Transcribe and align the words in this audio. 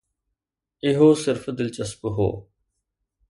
اهو 0.85 1.09
صرف 1.23 1.43
دلچسپ 1.57 2.01
هو. 2.15 2.29